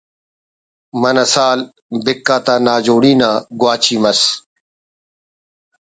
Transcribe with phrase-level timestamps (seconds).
[1.01, 1.59] منہ سال
[2.03, 4.21] بِک آتا ناجوڑی نا گواچی مس